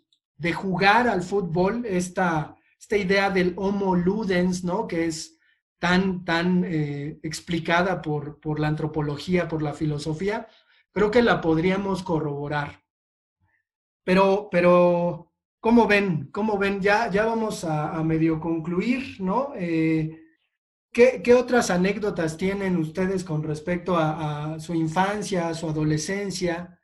[0.54, 4.88] jugar al fútbol, esta, esta idea del homo ludens, ¿no?
[4.88, 5.40] Que es
[5.80, 10.50] tan, tan eh, explicada por, por la antropología, por la filosofía,
[10.92, 12.84] creo que la podríamos corroborar.
[14.04, 16.30] Pero, pero, ¿cómo ven?
[16.34, 16.82] ¿Cómo ven?
[16.82, 19.54] Ya, ya vamos a, medio concluir, ¿no?
[19.56, 20.27] Eh,
[20.98, 26.80] ¿Qué, otras anécdotas tienen ustedes con respecto a, su infancia, a su adolescencia,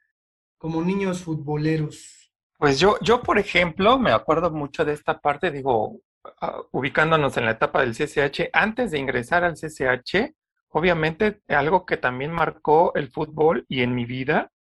[0.59, 2.31] como niños futboleros?
[2.59, 5.99] Pues yo, yo, por ejemplo, me acuerdo mucho de esta parte, digo,
[6.41, 10.35] ah, ubicándonos en la etapa del CCH, antes de ingresar al CCH,
[10.69, 14.51] obviamente algo que también marcó el fútbol y en mi vida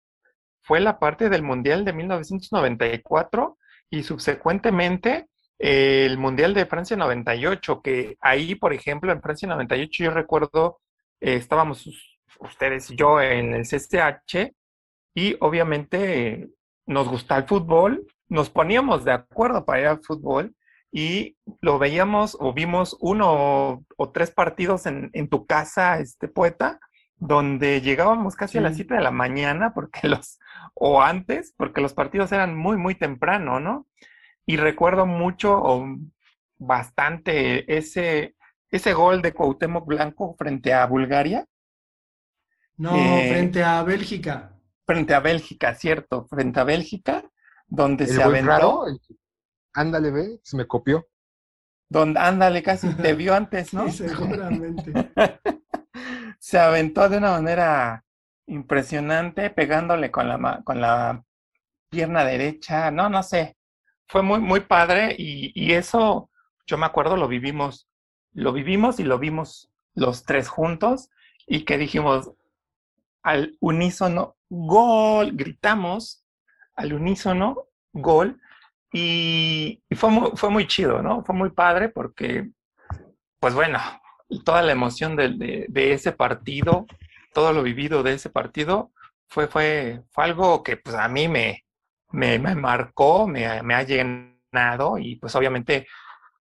[0.63, 3.59] fue la parte del Mundial de 1994
[3.91, 5.27] y subsecuentemente
[5.59, 10.81] el Mundial de Francia 98, que ahí, por ejemplo, en Francia 98 yo recuerdo,
[11.21, 11.87] eh, estábamos
[12.39, 14.53] ustedes y yo en el CCH
[15.15, 16.49] y obviamente
[16.85, 20.53] nos gusta el fútbol, nos poníamos de acuerdo para ir al fútbol
[20.91, 26.79] y lo veíamos o vimos uno o, tres partidos en, tu casa, este poeta,
[27.15, 30.39] donde llegábamos casi a las 7 de la mañana, porque los,
[30.75, 33.87] o antes, porque los partidos eran muy, muy temprano, ¿no?
[34.45, 35.85] Y recuerdo mucho o
[36.57, 38.35] bastante ese,
[38.69, 41.45] ese gol de Cuauhtémoc Blanco frente a Bulgaria.
[42.77, 44.57] No, eh, frente a Bélgica.
[44.85, 47.23] Frente a Bélgica, cierto, frente a Bélgica,
[47.67, 48.85] donde se aventó.
[49.73, 51.07] ándale, ve, se me copió.
[51.87, 53.89] Donde, ándale, casi te vio antes, ¿no?
[53.89, 54.91] Sí, seguramente.
[56.39, 58.03] se aventó de una manera
[58.47, 61.23] impresionante, pegándole con la, con la
[61.89, 63.55] pierna derecha, no, no sé
[64.07, 66.29] fue muy, muy padre y, eso
[66.65, 67.87] yo me acuerdo, lo vivimos,
[68.33, 71.09] lo vivimos y lo vimos los tres juntos
[71.47, 72.31] y que dijimos
[73.21, 76.25] al unísono, gol, gritamos
[76.75, 78.39] al unísono, gol,
[78.93, 81.23] y, fue, muy, fue muy chido, ¿no?
[81.23, 82.51] Fue muy padre porque,
[83.39, 83.79] pues bueno,
[84.45, 86.85] toda la emoción de, de, ese partido,
[87.33, 88.91] todo lo vivido de ese partido,
[89.27, 91.62] fue, fue, fue algo que pues a mí me,
[92.13, 95.87] me, me marcó, me, me ha llenado y pues obviamente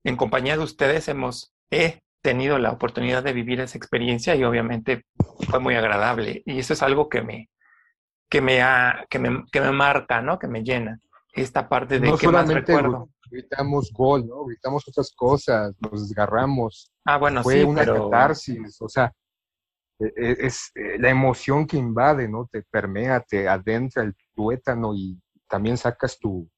[0.04, 5.06] en compañía de ustedes hemos, he tenido la oportunidad de vivir esa experiencia y obviamente
[5.50, 6.42] fue muy agradable.
[6.46, 7.50] Y eso es algo que me,
[8.30, 10.40] que me, ha, que me, que me marca, ¿no?
[10.40, 11.00] Que me llena.
[11.32, 13.10] Esta parte de no que más recuerdo.
[13.30, 14.46] Gritamos gol, ¿no?
[14.46, 16.92] Gritamos otras cosas, nos desgarramos.
[17.06, 18.10] Ah, bueno, fue sí, una pero...
[18.10, 19.12] catarsis, o sea,
[20.00, 22.48] e, e, es, eh, la emoción que invade, ¿no?
[22.52, 26.50] Te permea, te adentra el tuétano y también sacas tu,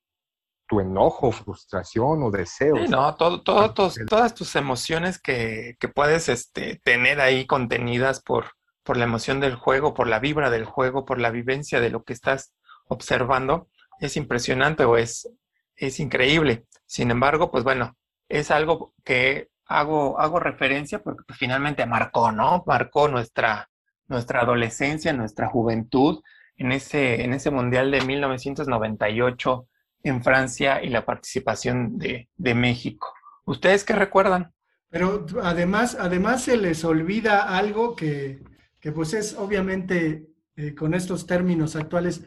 [0.68, 2.78] tu enojo, frustración o deseo.
[2.78, 3.74] Sí, no, todo, todo,
[4.08, 8.52] todas tus emociones que, que, puedes este, tener ahí contenidas por,
[8.84, 12.04] por la emoción del juego, por la vibra del juego, por la vivencia de lo
[12.04, 12.54] que estás
[12.88, 13.68] observando,
[14.00, 15.30] es impresionante o es,
[15.76, 16.66] es increíble.
[16.86, 17.96] Sin embargo, pues bueno,
[18.30, 22.64] es algo que hago, hago referencia porque pues, finalmente marcó, ¿no?
[22.66, 23.70] Marcó nuestra,
[24.08, 26.22] nuestra adolescencia, nuestra juventud
[26.58, 29.68] en ese, en ese Mundial de 1998
[30.04, 33.14] en Francia y la participación de, de México.
[33.46, 34.54] ¿Ustedes qué recuerdan?
[34.90, 38.44] Pero además, además se les olvida algo que,
[38.80, 42.24] que pues es obviamente eh, con estos términos actuales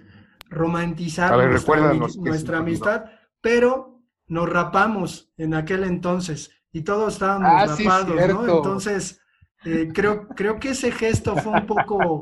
[0.51, 3.05] romantizar ver, nuestra, nuestra amistad,
[3.41, 8.57] pero nos rapamos en aquel entonces y todos estábamos ah, rapados, sí, ¿no?
[8.57, 9.21] Entonces,
[9.65, 12.21] eh, creo, creo que ese gesto fue un poco,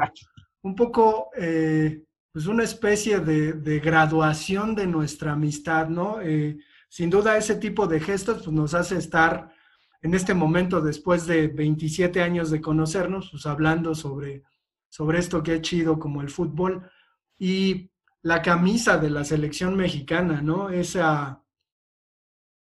[0.66, 2.02] un poco eh,
[2.33, 6.20] pues una especie de, graduación de nuestra amistad, ¿no?
[6.20, 9.55] Eh, sin duda ese tipo de gestos pues, nos hace estar
[10.02, 14.42] en este momento, después de 27 años de conocernos, pues hablando sobre,
[14.88, 16.90] sobre esto que es chido como el fútbol
[17.38, 17.88] y
[18.22, 20.70] la camisa de la selección mexicana, ¿no?
[20.70, 21.44] Esa,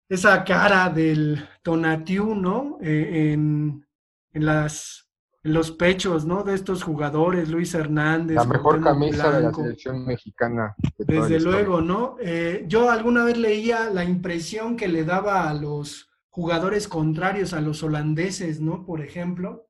[0.09, 2.79] esa cara del Tonatiu, ¿no?
[2.81, 3.87] Eh, en,
[4.33, 5.02] en las
[5.43, 6.45] los pechos, ¿no?
[6.45, 8.37] De estos jugadores, Luis Hernández.
[8.37, 10.77] La mejor camisa de la selección mexicana.
[10.99, 12.17] Desde luego, ¿no?
[12.21, 17.61] Eh, yo alguna vez leía la impresión que le daba a los jugadores contrarios, a
[17.61, 18.87] los holandeses, ¿no?
[18.87, 19.69] Por ejemplo,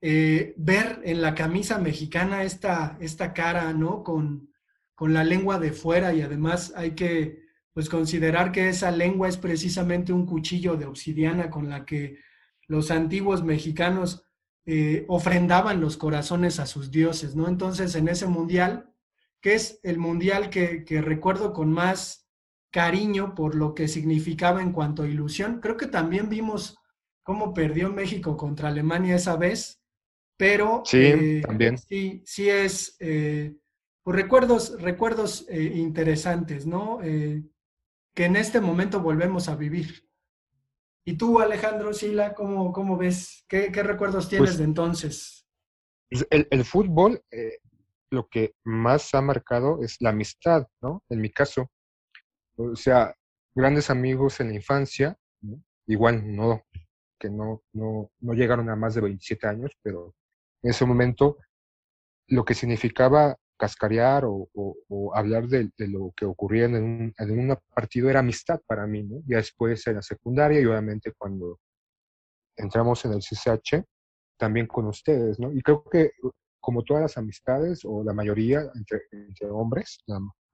[0.00, 4.02] eh, ver en la camisa mexicana esta, esta cara, ¿no?
[4.02, 4.50] Con,
[4.94, 7.42] con la lengua de fuera y además hay que,
[7.74, 12.18] pues, considerar que esa lengua es precisamente un cuchillo de obsidiana con la que
[12.66, 14.29] los antiguos mexicanos
[14.66, 17.48] eh, ofrendaban los corazones a sus dioses, ¿no?
[17.48, 18.92] Entonces, en ese mundial,
[19.40, 22.28] que es el mundial que, recuerdo con más
[22.70, 26.76] cariño por lo que significaba en cuanto a ilusión, creo que también vimos
[27.22, 29.82] cómo perdió México contra Alemania esa vez,
[30.36, 31.78] pero sí, eh, también.
[31.78, 33.56] sí, sí es eh,
[34.02, 37.00] pues recuerdos, recuerdos interesantes, ¿no?
[37.00, 40.09] que en este momento volvemos a vivir.
[41.04, 43.44] ¿Y tú, Alejandro Sila, cómo, cómo ves?
[43.48, 45.46] ¿Qué, recuerdos tienes pues de entonces?
[46.10, 47.58] Pues, el, fútbol, eh,
[48.10, 51.02] lo que más ha marcado es la amistad, ¿no?
[51.08, 51.70] En mi caso.
[52.56, 53.14] O sea,
[53.54, 55.16] grandes amigos en la infancia,
[55.86, 56.62] igual no,
[57.18, 60.14] que no, no, no llegaron a más de 27 años, pero
[60.62, 61.38] en ese momento
[62.28, 64.48] lo que significaba cascarear o,
[65.14, 69.20] hablar de, lo que ocurría en un, partido era amistad para mí, ¿no?
[69.26, 71.60] Ya después en la secundaria y obviamente cuando
[72.56, 73.84] entramos en el CCH,
[74.38, 75.52] también con ustedes, ¿no?
[75.52, 76.12] Y creo que
[76.58, 79.98] como todas las amistades, o la mayoría entre, hombres,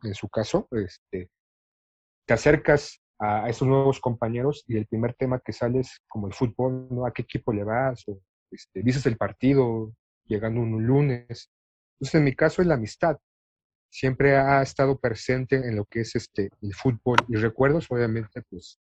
[0.03, 1.31] en su caso, este,
[2.26, 6.35] te acercas a esos nuevos compañeros y el primer tema que sale es como el
[6.35, 6.89] fútbol.
[7.07, 8.03] ¿A qué equipo le vas?
[8.09, 8.20] O
[8.51, 9.93] este, dices el partido
[10.26, 11.51] llegando un lunes
[11.97, 13.16] entonces, en mi caso es la amistad.
[13.90, 17.16] Siempre ha estado presente en lo que es este, el fútbol.
[17.28, 18.78] Y recuerdos, obviamente, pues,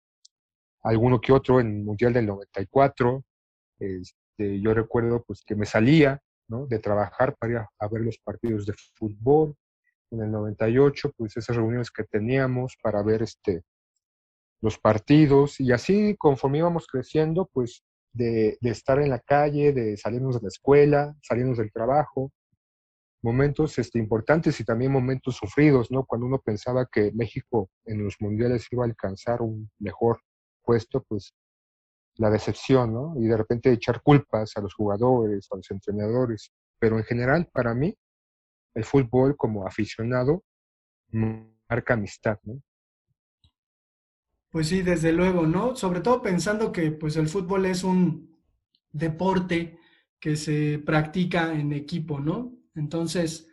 [0.81, 3.23] alguno que otro en el Mundial del 94.
[3.79, 6.65] Este, yo recuerdo, pues, que me salía, ¿no?
[6.65, 9.55] De trabajar para ir a, ver los partidos de fútbol.
[10.09, 13.61] En el 98, pues, esas reuniones que teníamos para ver, este,
[14.59, 15.59] los partidos.
[15.59, 20.41] Y así, conforme íbamos creciendo, pues, de, de estar en la calle, de salirnos de
[20.43, 22.31] la escuela, salirnos del trabajo,
[23.23, 26.05] momentos este, importantes y también momentos sufridos, ¿no?
[26.05, 30.19] Cuando uno pensaba que México en los mundiales iba a alcanzar un mejor
[30.61, 31.33] puesto, pues
[32.15, 33.15] la decepción, ¿no?
[33.17, 36.51] Y de repente echar culpas a los jugadores, a los entrenadores.
[36.77, 37.95] Pero en general, para mí,
[38.75, 40.43] el fútbol como aficionado
[41.11, 42.61] marca amistad, ¿no?
[44.49, 45.75] Pues sí, desde luego, ¿no?
[45.75, 48.37] Sobre todo pensando que pues el fútbol es un
[48.91, 49.79] deporte
[50.19, 52.62] que se practica en equipo, ¿no?
[52.75, 53.47] Entonces,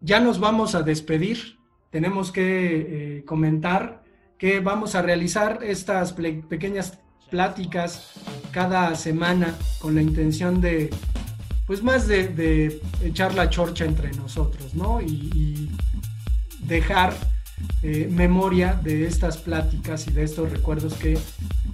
[0.00, 1.58] ya nos vamos a despedir.
[1.90, 4.02] Tenemos que eh, comentar
[4.38, 6.98] que vamos a realizar estas pequeñas
[7.30, 8.12] pláticas
[8.52, 10.90] cada semana con la intención de,
[11.66, 15.00] pues más de, echar la chorcha entre nosotros, ¿no?
[15.00, 15.70] Y,
[16.60, 17.14] dejar
[17.82, 21.18] eh, memoria de estas pláticas y de estos recuerdos que,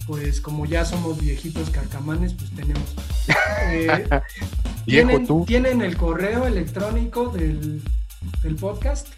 [0.07, 2.95] pues como ya somos viejitos carcamanes, pues tenemos.
[3.69, 4.09] Eh,
[4.87, 7.83] ¿tienen, ¿Tienen el correo electrónico del,
[8.43, 9.09] del, podcast?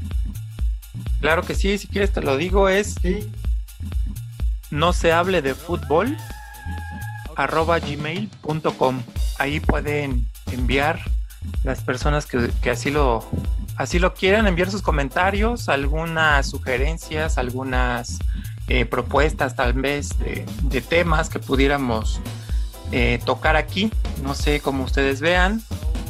[1.20, 3.30] Claro que sí, si quieres te lo digo, es sí
[4.70, 6.16] no se hable de fútbol
[7.36, 9.02] arroba gmail.com.
[9.38, 11.00] Ahí pueden enviar
[11.62, 13.24] las personas que, así lo
[13.76, 18.18] así lo quieran, enviar sus comentarios, algunas sugerencias, algunas
[18.66, 22.20] eh, propuestas tal vez de, temas que pudiéramos
[22.90, 23.92] eh, tocar aquí.
[24.22, 25.62] No sé cómo ustedes vean,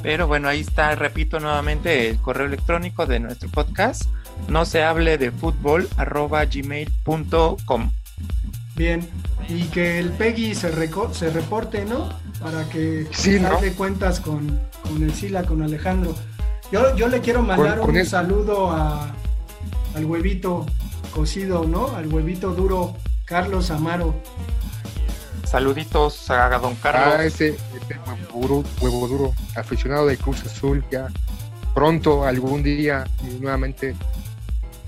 [0.02, 4.04] pero bueno, ahí está, repito nuevamente, el correo electrónico de nuestro podcast.
[4.48, 7.90] No se hable de fútbol arroba gmail.com.
[8.76, 9.08] Bien,
[9.48, 10.72] y que el Peggy se,
[11.12, 12.08] se reporte, ¿no?
[12.40, 13.38] Para que sí,
[13.76, 14.60] cuentas con,
[15.00, 16.14] el Sila, con Alejandro.
[16.70, 19.12] Yo, yo le quiero mandar un saludo a,
[19.96, 20.66] al huevito
[21.12, 21.96] cocido, ¿no?
[21.96, 24.14] Al huevito duro, Carlos Amaro.
[25.48, 27.14] Saluditos a don Carlos.
[27.18, 27.56] Ah, ese,
[28.34, 31.08] huevo, huevo duro, aficionado de Cruz Azul, ya
[31.72, 33.06] pronto, algún día,
[33.40, 33.96] nuevamente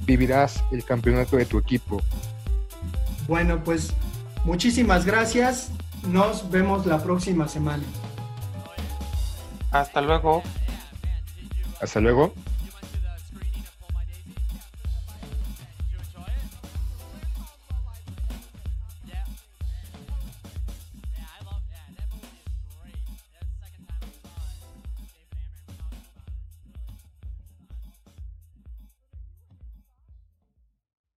[0.05, 2.03] vivirás el campeonato de tu equipo.
[3.27, 3.95] Bueno, pues
[4.45, 5.71] muchísimas gracias.
[6.07, 7.85] Nos vemos la próxima semana.
[9.71, 10.43] Hasta luego.
[11.81, 12.35] Hasta luego.